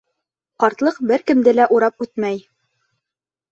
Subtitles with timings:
[0.63, 2.43] Ҡартлыҡ бер кемде лә урап үтмәй.